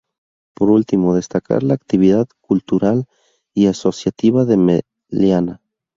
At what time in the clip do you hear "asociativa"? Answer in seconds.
3.67-4.45